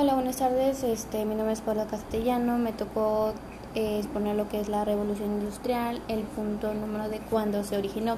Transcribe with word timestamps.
Hola, 0.00 0.14
buenas 0.14 0.36
tardes. 0.36 0.84
Este, 0.84 1.24
mi 1.24 1.34
nombre 1.34 1.52
es 1.52 1.60
Paula 1.60 1.88
Castellano. 1.88 2.56
Me 2.56 2.72
tocó 2.72 3.32
eh, 3.74 3.98
exponer 3.98 4.36
lo 4.36 4.48
que 4.48 4.60
es 4.60 4.68
la 4.68 4.84
revolución 4.84 5.32
industrial, 5.40 6.00
el 6.06 6.20
punto 6.20 6.72
número 6.72 7.08
de 7.08 7.18
cuándo 7.18 7.64
se 7.64 7.76
originó. 7.76 8.16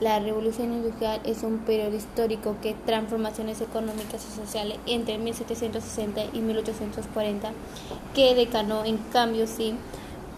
La 0.00 0.18
revolución 0.18 0.72
industrial 0.72 1.20
es 1.22 1.44
un 1.44 1.58
periodo 1.58 1.94
histórico 1.94 2.56
que 2.60 2.74
transformaciones 2.74 3.60
económicas 3.60 4.26
y 4.28 4.36
sociales 4.36 4.78
entre 4.86 5.18
1760 5.18 6.24
y 6.32 6.40
1840 6.40 7.52
que 8.16 8.34
decanó 8.34 8.84
en 8.84 8.96
cambios 9.12 9.50
sin 9.50 9.76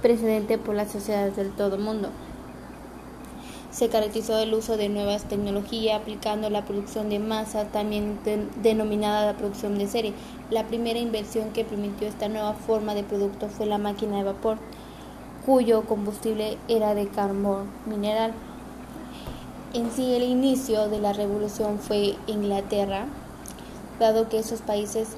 precedente 0.03 0.59
por 0.59 0.75
las 0.75 0.93
sociedades 0.93 1.35
del 1.35 1.51
todo 1.53 1.79
mundo 1.79 2.11
se 3.75 3.89
caracterizó 3.89 4.39
el 4.39 4.55
uso 4.55 4.77
de 4.77 4.89
nuevas 4.89 5.25
tecnologías 5.25 6.01
aplicando 6.01 6.49
la 6.49 6.65
producción 6.65 7.09
de 7.09 7.19
masa, 7.19 7.65
también 7.65 8.21
denominada 8.63 9.27
la 9.27 9.37
producción 9.37 9.79
de 9.79 9.89
serie. 9.89 10.15
La 10.49 10.69
primera 10.69 11.01
inversión 11.01 11.51
que 11.51 11.65
permitió 11.65 12.07
esta 12.07 12.29
nueva 12.29 12.53
forma 12.53 12.95
de 12.95 13.03
producto 13.03 13.49
fue 13.49 13.67
la 13.67 13.79
máquina 13.79 14.19
de 14.19 14.23
vapor, 14.23 14.59
cuyo 15.45 15.83
combustible 15.87 16.57
era 16.69 16.95
de 16.95 17.09
carbón 17.09 17.69
mineral. 17.87 18.33
En 19.73 19.91
sí, 19.91 20.15
el 20.15 20.23
inicio 20.23 20.89
de 20.89 21.01
la 21.01 21.13
revolución 21.13 21.81
fue 21.81 22.15
Inglaterra, 22.29 23.07
dado 23.99 24.29
que 24.29 24.39
esos 24.39 24.61
países 24.61 25.09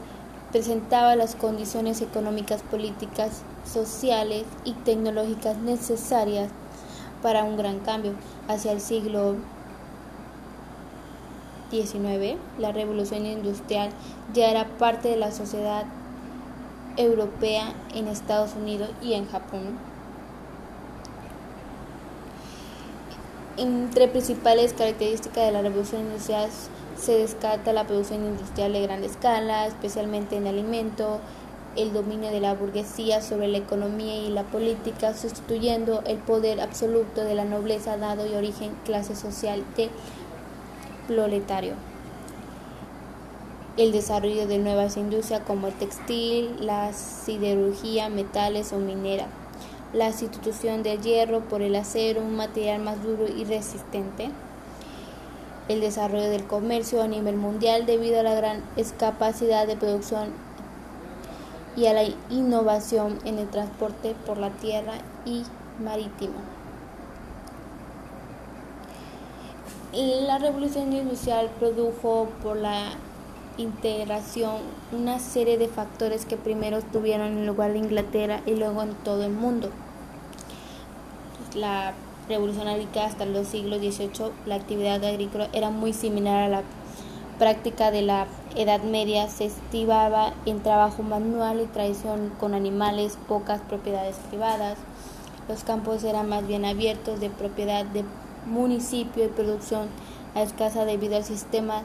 presentaban 0.51 1.19
las 1.19 1.35
condiciones 1.35 2.01
económicas, 2.01 2.63
políticas, 2.63 3.43
sociales 3.71 4.45
y 4.65 4.73
tecnológicas 4.73 5.59
necesarias 5.59 6.49
para 7.27 7.43
un 7.43 7.57
gran 7.57 7.81
cambio. 7.81 8.13
Hacia 8.47 8.71
el 8.71 8.81
siglo 8.81 9.35
XIX, 11.73 12.39
la 12.57 12.71
revolución 12.71 13.27
industrial 13.27 13.91
ya 14.33 14.49
era 14.49 14.69
parte 14.79 15.09
de 15.09 15.17
la 15.17 15.33
sociedad 15.33 15.87
europea 16.97 17.75
en 17.97 18.07
Estados 18.07 18.55
Unidos 18.55 18.91
y 19.03 19.15
en 19.15 19.27
Japón. 19.27 19.77
Entre 23.57 24.07
principales 24.07 24.73
características 24.73 25.47
de 25.47 25.51
la 25.51 25.63
revolución 25.63 26.03
industrial 26.03 26.49
se 26.97 27.19
descarta 27.19 27.73
la 27.73 27.89
producción 27.89 28.25
industrial 28.25 28.73
de 28.73 28.83
gran 28.83 29.03
escala, 29.03 29.67
especialmente 29.67 30.37
en 30.37 30.47
alimentos, 30.47 31.19
el 31.77 31.93
dominio 31.93 32.31
de 32.31 32.41
la 32.41 32.55
burguesía 32.55 33.21
sobre 33.21 33.49
la 33.49 33.59
economía 33.59 34.17
y 34.19 34.31
la 34.31 34.45
política, 34.45 35.15
sustituyendo 35.15 36.03
el 36.07 36.19
poder 36.19 36.61
absoluto 36.61 37.23
de 37.23 37.35
la 37.35 37.45
nobleza 37.45 37.97
dado 37.97 38.27
y 38.27 38.35
origen 38.35 38.73
clase 38.85 39.15
social 39.15 39.63
de 39.77 39.91
proletario. 41.07 41.75
El 43.77 43.93
desarrollo 43.93 44.47
de 44.47 44.59
nuevas 44.59 44.97
industrias 44.97 45.43
como 45.47 45.67
el 45.67 45.75
textil, 45.75 46.57
la 46.65 46.95
siderurgia, 46.95 48.09
metales 48.09 48.73
o 48.73 48.79
minera. 48.79 49.27
La 49.93 50.13
sustitución 50.13 50.83
del 50.83 51.03
hierro 51.03 51.41
por 51.41 51.61
el 51.61 51.77
acero, 51.77 52.23
un 52.23 52.37
material 52.37 52.81
más 52.81 53.03
duro 53.03 53.27
y 53.29 53.45
resistente. 53.45 54.31
El 55.69 55.81
desarrollo 55.81 56.31
del 56.31 56.47
comercio 56.47 57.03
a 57.03 57.09
nivel 57.09 57.37
mundial 57.37 57.85
debido 57.85 58.21
a 58.21 58.23
la 58.23 58.35
gran 58.35 58.63
capacidad 58.99 59.67
de 59.67 59.77
producción 59.77 60.46
y 61.77 61.87
a 61.87 61.93
la 61.93 62.05
innovación 62.31 63.19
en 63.25 63.39
el 63.39 63.49
transporte 63.49 64.15
por 64.27 64.39
la 64.39 64.51
tierra 64.51 64.95
y 65.25 65.45
marítimo. 65.83 66.35
La 69.93 70.39
revolución 70.39 70.93
industrial 70.93 71.49
produjo 71.59 72.29
por 72.43 72.57
la 72.57 72.91
integración 73.59 74.57
una 74.93 75.19
serie 75.19 75.57
de 75.57 75.69
factores 75.69 76.27
que 76.27 76.37
primero 76.37 76.83
tuvieron 76.83 77.29
en 77.29 77.47
lugar 77.47 77.73
de 77.73 77.79
Inglaterra 77.79 78.41
y 78.45 78.55
luego 78.55 78.83
en 78.83 78.95
todo 78.95 79.25
el 79.25 79.33
mundo. 79.33 79.71
La 81.55 81.95
revolución 82.29 82.69
agrícola 82.69 83.07
hasta 83.07 83.25
los 83.25 83.47
siglos 83.47 83.79
XVIII, 83.79 84.33
la 84.47 84.57
actividad 84.57 85.03
agrícola 85.03 85.49
era 85.53 85.71
muy 85.71 85.93
similar 85.93 86.43
a 86.43 86.49
la 86.49 86.63
práctica 87.39 87.91
de 87.91 88.03
la 88.03 88.27
Edad 88.57 88.83
Media 88.83 89.29
se 89.29 89.47
estivaba 89.47 90.33
en 90.47 90.63
trabajo 90.63 91.03
manual 91.03 91.61
y 91.61 91.67
tradición 91.67 92.33
con 92.41 92.55
animales, 92.55 93.19
pocas 93.29 93.61
propiedades 93.61 94.17
privadas. 94.31 94.79
Los 95.49 95.63
campos 95.63 96.03
eran 96.05 96.29
más 96.29 96.47
bien 96.47 96.65
abiertos 96.65 97.21
de 97.21 97.31
propiedad 97.31 97.85
de 97.85 98.05
municipio 98.47 99.25
y 99.25 99.29
producción 99.29 99.89
a 100.35 100.43
escasa 100.43 100.85
debido 100.85 101.17
al 101.17 101.25
sistema 101.25 101.83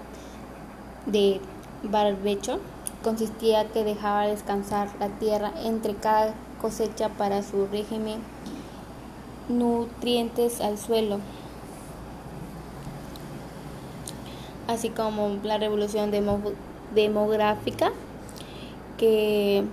de 1.06 1.42
barbecho. 1.84 2.60
Consistía 3.04 3.68
que 3.70 3.84
dejaba 3.84 4.28
descansar 4.28 4.90
la 5.00 5.10
tierra 5.10 5.52
entre 5.64 5.96
cada 5.96 6.34
cosecha 6.62 7.10
para 7.10 7.44
su 7.44 7.68
régimen 7.68 8.20
nutrientes 9.50 10.62
al 10.62 10.78
suelo. 10.78 11.20
Así 14.72 14.90
como 14.90 15.40
la 15.44 15.58
revolución 15.58 16.12
demográfica 16.96 17.92
que, 18.98 19.64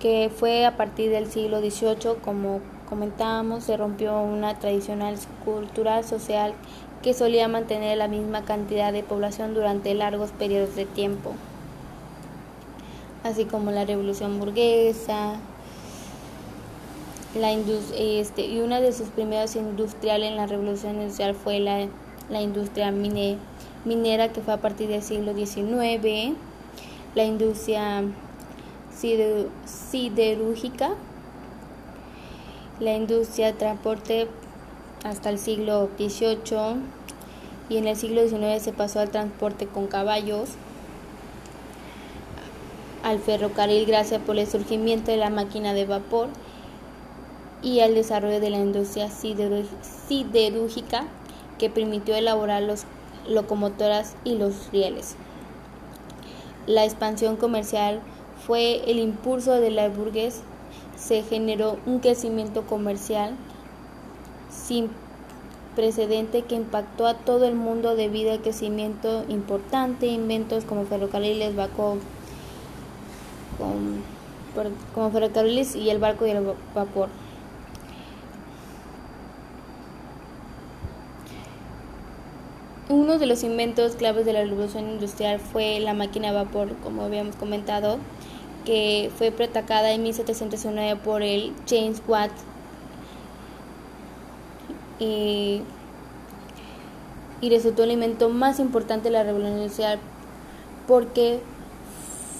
que 0.00 0.30
fue 0.34 0.66
a 0.66 0.76
partir 0.76 1.10
del 1.10 1.26
siglo 1.30 1.60
XVIII, 1.60 2.16
como 2.24 2.60
comentábamos, 2.88 3.64
se 3.64 3.76
rompió 3.76 4.20
una 4.20 4.58
tradicional 4.58 5.16
cultural 5.44 6.04
social 6.04 6.54
que 7.02 7.14
solía 7.14 7.48
mantener 7.48 7.98
la 7.98 8.08
misma 8.08 8.44
cantidad 8.44 8.92
de 8.92 9.02
población 9.02 9.54
durante 9.54 9.94
largos 9.94 10.30
periodos 10.30 10.74
de 10.76 10.86
tiempo, 10.86 11.32
así 13.24 13.44
como 13.44 13.70
la 13.70 13.84
revolución 13.84 14.38
burguesa, 14.38 15.36
la 17.36 17.52
este, 17.52 18.46
y 18.46 18.60
una 18.60 18.80
de 18.80 18.92
sus 18.92 19.08
primeras 19.08 19.56
industriales 19.56 20.30
en 20.30 20.36
la 20.36 20.46
revolución 20.46 20.96
industrial 20.96 21.34
fue 21.34 21.60
la, 21.60 21.86
la 22.30 22.40
industria 22.40 22.90
minera 22.90 24.32
que 24.32 24.40
fue 24.40 24.54
a 24.54 24.60
partir 24.60 24.88
del 24.88 25.02
siglo 25.02 25.34
XIX, 25.34 26.34
la 27.14 27.24
industria 27.24 28.02
siderúrgica, 29.64 30.90
la 32.80 32.94
industria 32.94 33.46
de 33.46 33.52
transporte 33.52 34.28
hasta 35.04 35.30
el 35.30 35.38
siglo 35.38 35.88
XVIII 35.98 36.76
y 37.68 37.76
en 37.76 37.86
el 37.86 37.96
siglo 37.96 38.26
XIX 38.26 38.62
se 38.62 38.72
pasó 38.72 39.00
al 39.00 39.10
transporte 39.10 39.66
con 39.66 39.86
caballos, 39.86 40.50
al 43.02 43.18
ferrocarril 43.18 43.86
gracias 43.86 44.20
por 44.22 44.38
el 44.38 44.46
surgimiento 44.46 45.10
de 45.10 45.16
la 45.16 45.30
máquina 45.30 45.74
de 45.74 45.84
vapor 45.84 46.28
y 47.62 47.80
al 47.80 47.94
desarrollo 47.94 48.40
de 48.40 48.50
la 48.50 48.58
industria 48.58 49.08
siderúrgica 49.10 51.04
que 51.58 51.70
permitió 51.70 52.14
elaborar 52.14 52.62
los 52.62 52.84
locomotoras 53.28 54.14
y 54.24 54.36
los 54.36 54.70
rieles. 54.72 55.16
La 56.66 56.84
expansión 56.84 57.36
comercial 57.36 58.00
fue 58.46 58.90
el 58.90 58.98
impulso 58.98 59.60
de 59.60 59.70
la 59.70 59.88
burgues, 59.88 60.42
se 60.96 61.22
generó 61.22 61.78
un 61.86 62.00
crecimiento 62.00 62.66
comercial 62.66 63.34
sin 64.50 64.90
precedente 65.74 66.42
que 66.42 66.54
impactó 66.54 67.06
a 67.06 67.14
todo 67.14 67.44
el 67.46 67.54
mundo 67.54 67.94
debido 67.94 68.32
al 68.32 68.40
crecimiento 68.40 69.24
importante, 69.28 70.06
inventos 70.06 70.64
como 70.64 70.86
ferrocarriles, 70.86 71.54
vapor, 71.54 71.98
como 74.94 75.10
ferrocarriles 75.10 75.76
y 75.76 75.90
el 75.90 75.98
barco 75.98 76.26
y 76.26 76.30
el 76.30 76.54
vapor. 76.74 77.08
Uno 82.88 83.18
de 83.18 83.26
los 83.26 83.42
inventos 83.42 83.96
claves 83.96 84.26
de 84.26 84.32
la 84.32 84.44
revolución 84.44 84.88
industrial 84.88 85.40
fue 85.40 85.80
la 85.80 85.92
máquina 85.92 86.28
de 86.28 86.34
vapor, 86.34 86.68
como 86.84 87.02
habíamos 87.02 87.34
comentado, 87.34 87.98
que 88.64 89.10
fue 89.18 89.32
protacada 89.32 89.90
en 89.90 90.04
1709 90.04 91.00
por 91.02 91.22
el 91.22 91.52
James 91.68 92.00
Watt. 92.06 92.30
Y, 95.00 95.62
y 97.40 97.50
resultó 97.50 97.82
el 97.82 97.90
invento 97.90 98.28
más 98.28 98.60
importante 98.60 99.08
de 99.08 99.10
la 99.10 99.24
revolución 99.24 99.58
industrial 99.58 99.98
porque 100.86 101.40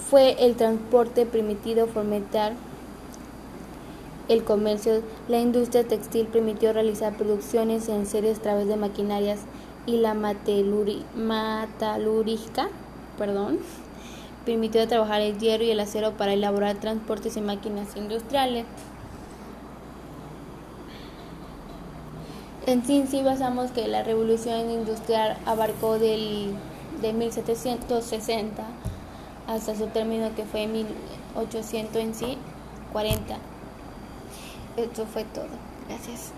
fue 0.08 0.36
el 0.46 0.54
transporte 0.54 1.26
permitido 1.26 1.88
fomentar 1.88 2.52
el 4.28 4.44
comercio. 4.44 5.02
La 5.26 5.40
industria 5.40 5.82
textil 5.82 6.28
permitió 6.28 6.72
realizar 6.72 7.16
producciones 7.16 7.88
en 7.88 8.06
series 8.06 8.38
a 8.38 8.42
través 8.42 8.68
de 8.68 8.76
maquinarias 8.76 9.40
y 9.86 9.98
la 9.98 10.14
metalúrgica 10.14 10.96
perdón, 13.16 13.58
permitió 14.44 14.86
trabajar 14.86 15.20
el 15.20 15.38
hierro 15.38 15.64
y 15.64 15.70
el 15.70 15.80
acero 15.80 16.12
para 16.12 16.32
elaborar 16.32 16.76
transportes 16.76 17.36
y 17.36 17.40
máquinas 17.40 17.96
industriales. 17.96 18.64
En 22.66 22.84
sí, 22.84 23.04
sí 23.08 23.22
basamos 23.22 23.70
que 23.70 23.86
la 23.86 24.02
revolución 24.02 24.70
industrial 24.70 25.36
abarcó 25.46 25.98
del 25.98 26.52
de 27.00 27.12
1760 27.12 28.64
hasta 29.46 29.76
su 29.76 29.86
término 29.88 30.34
que 30.34 30.44
fue 30.44 30.66
1800 30.66 31.96
en 31.96 32.14
sí, 32.14 32.38
40. 32.92 33.36
Esto 34.76 35.06
fue 35.06 35.24
todo. 35.24 35.46
Gracias. 35.88 36.32